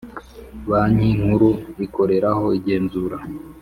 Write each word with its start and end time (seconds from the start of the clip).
Banki 0.69 1.09
Nkuru 1.21 1.49
ikoreraho 1.85 2.45
igenzura 2.57 3.17